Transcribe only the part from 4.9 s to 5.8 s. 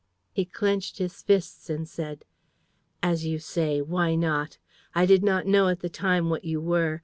I did not know